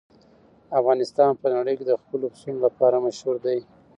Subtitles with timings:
[0.79, 3.59] افغانستان په نړۍ کې د خپلو پسونو لپاره مشهور دی.